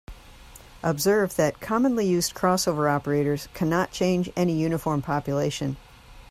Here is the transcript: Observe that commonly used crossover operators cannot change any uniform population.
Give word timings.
Observe 0.81 1.35
that 1.35 1.59
commonly 1.61 2.07
used 2.07 2.33
crossover 2.33 2.89
operators 2.89 3.47
cannot 3.53 3.91
change 3.91 4.31
any 4.35 4.57
uniform 4.59 5.03
population. 5.03 5.77